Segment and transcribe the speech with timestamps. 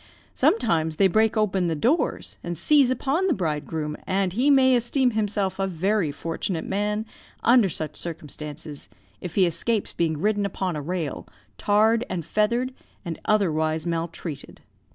[0.33, 5.11] Sometimes they break open the doors, and seize upon the bridegroom; and he may esteem
[5.11, 7.05] himself a very fortunate man,
[7.43, 8.89] under such circumstances,
[9.21, 11.27] if he escapes being ridden upon a rail,
[11.59, 12.73] tarred and feathered,
[13.05, 14.61] and otherwise maltreated.